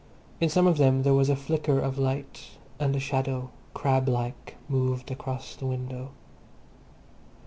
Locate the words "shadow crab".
2.99-4.09